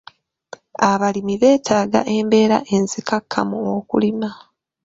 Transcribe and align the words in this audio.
Abalimi 0.89 1.35
beetaaga 1.41 1.99
embeera 2.15 2.57
enzikakkamu 2.75 3.57
okulima. 3.77 4.29